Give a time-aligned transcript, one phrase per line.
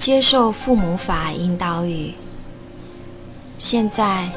[0.00, 2.14] 接受父母法引导语。
[3.58, 4.30] 现在，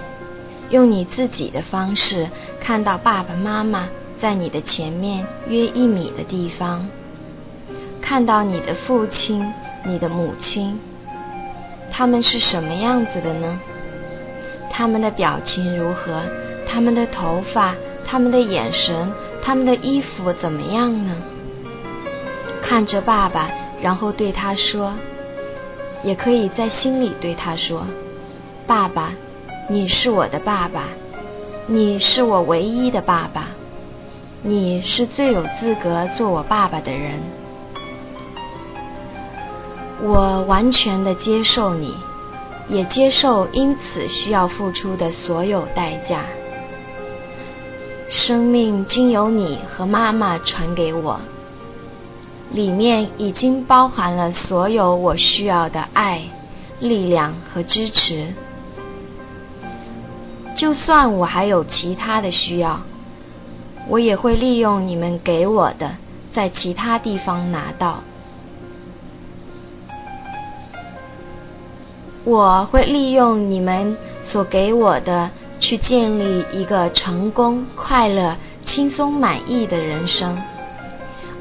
[0.69, 3.87] 用你自己的方式看到爸爸妈妈
[4.19, 6.85] 在你的前面约一米的地方，
[8.01, 9.53] 看到你的父亲、
[9.85, 10.77] 你的母亲，
[11.89, 13.57] 他们是什么样子的呢？
[14.69, 16.23] 他们的表情如何？
[16.67, 17.73] 他们的头发、
[18.05, 19.09] 他们的眼神、
[19.41, 21.15] 他们的衣服怎么样呢？
[22.61, 23.49] 看着爸爸，
[23.81, 24.93] 然后对他说，
[26.03, 27.87] 也可以在心里对他说
[28.67, 29.13] ：“爸爸，
[29.69, 30.83] 你是我的爸爸，
[31.65, 33.47] 你是我唯一的爸爸，
[34.41, 37.19] 你是最有资格做我爸爸的人。
[40.01, 41.95] 我完全的接受你，
[42.67, 46.25] 也接受因此需要付出的所有代价。
[48.09, 51.19] 生命经由你和妈妈传给我。”
[52.53, 56.21] 里面已经包含了所有我需要的爱、
[56.79, 58.27] 力量和支持。
[60.55, 62.79] 就算我还有其他的需要，
[63.89, 65.95] 我也会利用你们给我的，
[66.31, 68.03] 在其他地方拿到。
[72.23, 80.39] 我会利用你们所给我的，去建立一个成功、快乐、轻松、满意的人生。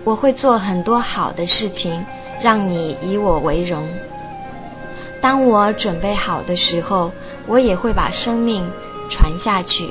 [0.05, 2.05] 我会做很多好的事情，
[2.41, 3.89] 让你以我为荣。
[5.21, 7.13] 当我准备好的时候，
[7.47, 8.69] 我也会把生命
[9.09, 9.89] 传下去。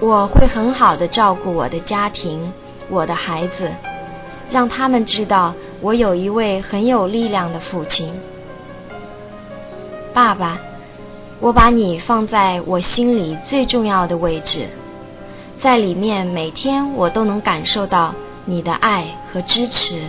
[0.00, 2.52] 我会很好的照顾我的家庭，
[2.90, 3.70] 我的孩子，
[4.50, 8.12] 让他们知道我有一位很有力量的父亲。
[10.12, 10.58] 爸爸，
[11.40, 14.68] 我把你放在我心里最重要的位置。
[15.60, 18.14] 在里面，每天我都能感受到
[18.44, 20.04] 你的爱和支持，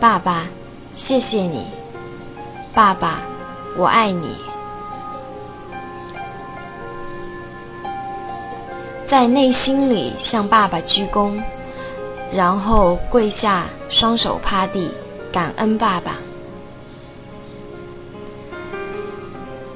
[0.00, 0.46] 爸爸，
[0.96, 1.68] 谢谢你，
[2.74, 3.20] 爸爸，
[3.78, 4.34] 我爱你。
[9.06, 11.40] 在内心里向爸爸鞠躬，
[12.32, 14.90] 然后跪下，双手趴地，
[15.32, 16.16] 感恩爸爸。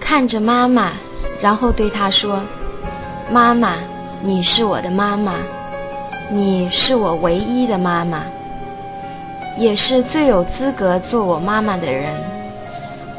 [0.01, 0.95] 看着妈妈，
[1.41, 2.41] 然后对她说
[3.31, 3.77] ：“妈妈。”
[4.21, 5.37] 你是我的妈妈，
[6.29, 8.25] 你是我唯一的妈妈，
[9.57, 12.17] 也是最有资格做我妈妈的人。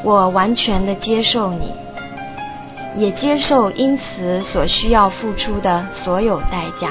[0.02, 1.72] 我完全的接受你，
[2.94, 6.90] 也接受因此所需要付出的所有代价。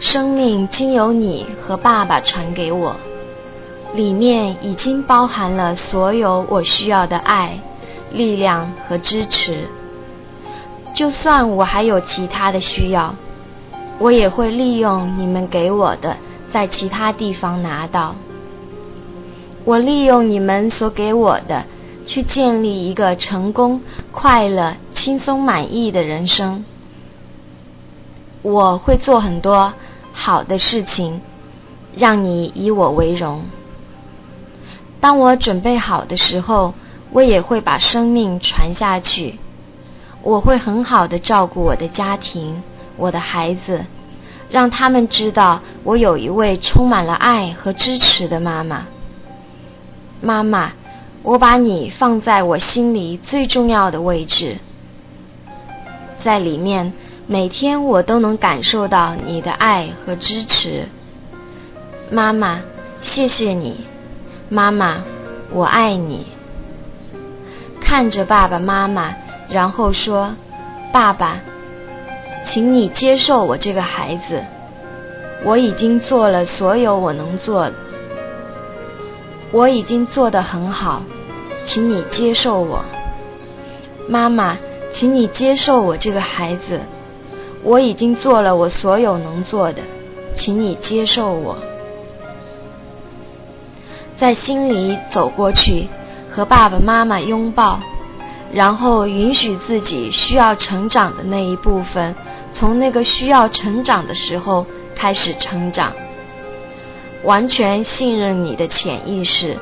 [0.00, 2.96] 生命经由你和爸爸传给我，
[3.94, 7.58] 里面已经包含了所有我需要的爱、
[8.12, 9.68] 力量和支持。
[10.94, 13.14] 就算我还有其他的需要，
[13.98, 16.16] 我也会利用你们给我的，
[16.52, 18.14] 在其他地方拿到。
[19.64, 21.64] 我利用你们所给我的，
[22.06, 23.80] 去建立一个成功、
[24.12, 26.64] 快乐、轻松、满意的人生。
[28.42, 29.72] 我会做很多
[30.12, 31.20] 好的事情，
[31.96, 33.42] 让你以我为荣。
[35.00, 36.72] 当我准备好的时候，
[37.10, 39.38] 我也会把生命传下去。
[40.24, 42.62] 我会很好的照顾我的家庭，
[42.96, 43.84] 我的孩子，
[44.50, 48.86] 让他们知道我有一位充满了爱和支持的妈妈。
[50.22, 50.72] 妈妈，
[51.22, 54.56] 我把你放在我心里最重要的位置，
[56.22, 56.94] 在里面，
[57.26, 60.88] 每天我都能感受到你的爱和支持。
[62.10, 62.60] 妈妈，
[63.02, 63.84] 谢谢你，
[64.48, 65.02] 妈妈，
[65.52, 66.28] 我爱你。
[67.82, 69.14] 看着爸爸妈妈。
[69.48, 70.34] 然后说
[70.92, 71.38] ：“爸爸，
[72.44, 74.42] 请你接受我这个孩子。
[75.44, 77.74] 我已经做了所有我能做的，
[79.52, 81.02] 我已经做得很好，
[81.64, 82.84] 请你接受我。
[84.08, 84.56] 妈妈，
[84.92, 86.80] 请你接受我这个孩子。
[87.62, 89.82] 我已经做了我所有能做的，
[90.34, 91.56] 请你接受我。
[94.18, 95.88] 在心里走过去，
[96.30, 97.80] 和爸爸妈妈拥抱。”
[98.54, 102.14] 然后允许自己需要成长的那一部分，
[102.52, 104.64] 从那个需要成长的时候
[104.94, 105.92] 开始成长。
[107.24, 109.58] 完全信任你的潜意识，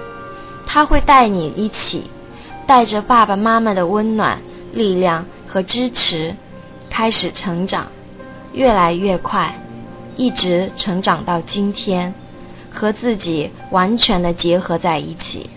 [0.67, 2.11] 他会带你一起，
[2.67, 4.39] 带着爸爸妈妈的温暖、
[4.75, 6.35] 力量和支持，
[6.91, 7.87] 开始成长，
[8.53, 9.55] 越来越快，
[10.17, 12.13] 一直成长到今天，
[12.71, 15.49] 和自己完全的结合在一起。